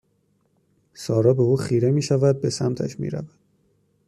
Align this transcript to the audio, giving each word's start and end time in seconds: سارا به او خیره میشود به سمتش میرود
سارا 0.93 1.33
به 1.33 1.41
او 1.43 1.57
خیره 1.57 1.91
میشود 1.91 2.41
به 2.41 2.49
سمتش 2.49 2.99
میرود 2.99 3.33